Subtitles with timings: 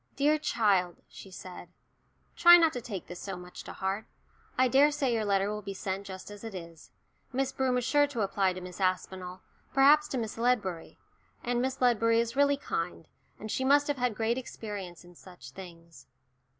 [0.15, 1.69] "Dear child," she said,
[2.35, 4.07] "try not to take this so much to heart.
[4.57, 6.89] I daresay your letter will be sent just as it is.
[7.31, 9.41] Miss Broom is sure to apply to Miss Aspinall,
[9.75, 10.97] perhaps to Miss Ledbury.
[11.43, 13.07] And Miss Ledbury is really kind,
[13.39, 16.07] and she must have had great experience in such things."